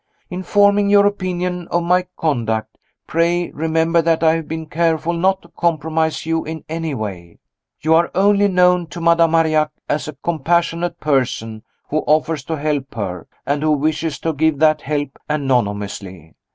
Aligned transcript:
In 0.31 0.41
forming 0.41 0.89
your 0.89 1.05
opinion 1.05 1.67
of 1.67 1.83
my 1.83 2.07
conduct, 2.17 2.79
pray 3.05 3.51
remember 3.51 4.01
that 4.01 4.23
I 4.23 4.33
have 4.37 4.47
been 4.47 4.65
careful 4.65 5.13
not 5.13 5.43
to 5.43 5.47
compromise 5.49 6.25
you 6.25 6.43
in 6.43 6.63
any 6.67 6.95
way. 6.95 7.37
You 7.81 7.93
are 7.93 8.09
only 8.15 8.47
known 8.47 8.87
to 8.87 8.99
Madame 8.99 9.29
Marillac 9.33 9.69
as 9.87 10.07
a 10.07 10.17
compassionate 10.23 10.99
person 10.99 11.61
who 11.91 11.99
offers 12.07 12.43
to 12.45 12.55
help 12.57 12.95
her, 12.95 13.27
and 13.45 13.61
who 13.61 13.73
wishes 13.73 14.17
to 14.21 14.33
give 14.33 14.57
that 14.57 14.81
help 14.81 15.19
anonymously. 15.29 16.33